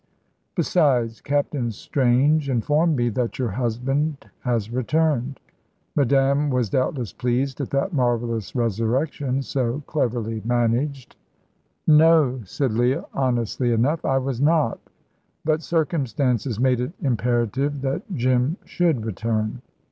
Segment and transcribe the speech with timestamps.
[0.55, 5.39] "Besides, Captain Strange informed me that your husband has returned.
[5.95, 11.17] Madame was doubtless pleased at that marvellous resurrection, so cleverly managed."
[11.85, 14.03] "No," said Leah, honestly enough.
[14.03, 14.79] "I was not;
[15.45, 19.61] but circumstances made it imperative that Jim should return."